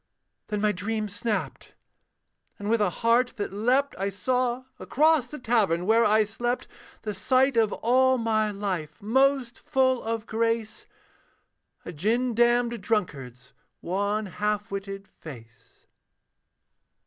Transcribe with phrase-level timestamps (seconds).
[0.47, 1.75] Then my dream snapped:
[2.57, 6.67] and with a heart that leapt I saw across the tavern where I slept,
[7.03, 10.87] The sight of all my life most full of grace,
[11.85, 15.85] A gin damned drunkard's wan half witted face.